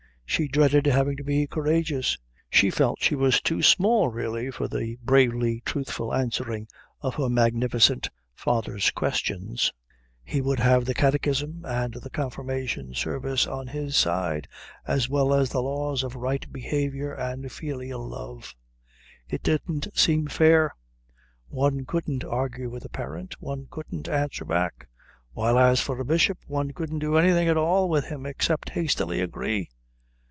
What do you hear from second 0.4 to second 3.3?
dreaded having to be courageous. She felt she